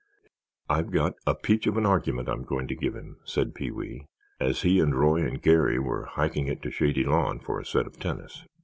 "I've 0.67 0.89
got 0.89 1.13
a 1.27 1.35
peach 1.35 1.67
of 1.67 1.77
an 1.77 1.85
argument 1.85 2.27
I'm 2.27 2.41
going 2.41 2.67
to 2.69 2.75
give 2.75 2.95
him," 2.95 3.19
said 3.23 3.53
Pee 3.53 3.69
wee, 3.69 4.07
as 4.39 4.63
he 4.63 4.79
and 4.79 4.95
Roy 4.95 5.17
and 5.17 5.39
Garry 5.39 5.77
were 5.77 6.05
hiking 6.07 6.47
it 6.47 6.63
to 6.63 6.71
Shady 6.71 7.03
Lawn 7.03 7.39
for 7.39 7.59
a 7.59 7.65
set 7.67 7.85
of 7.85 7.99
tennis. 7.99 8.43